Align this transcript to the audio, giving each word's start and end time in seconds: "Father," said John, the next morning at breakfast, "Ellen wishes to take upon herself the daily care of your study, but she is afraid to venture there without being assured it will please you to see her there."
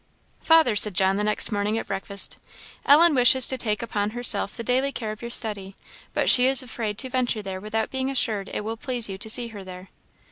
"Father," 0.41 0.75
said 0.75 0.95
John, 0.95 1.17
the 1.17 1.23
next 1.23 1.51
morning 1.51 1.77
at 1.77 1.85
breakfast, 1.85 2.39
"Ellen 2.87 3.13
wishes 3.13 3.47
to 3.47 3.55
take 3.55 3.83
upon 3.83 4.09
herself 4.17 4.57
the 4.57 4.63
daily 4.63 4.91
care 4.91 5.11
of 5.11 5.21
your 5.21 5.29
study, 5.29 5.75
but 6.11 6.27
she 6.27 6.47
is 6.47 6.63
afraid 6.63 6.97
to 6.97 7.09
venture 7.11 7.43
there 7.43 7.59
without 7.61 7.91
being 7.91 8.09
assured 8.09 8.49
it 8.51 8.63
will 8.63 8.77
please 8.77 9.09
you 9.09 9.19
to 9.19 9.29
see 9.29 9.49
her 9.49 9.63
there." 9.63 9.89